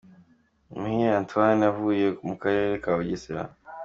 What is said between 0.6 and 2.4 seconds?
Muhire Antoine yavukiye mu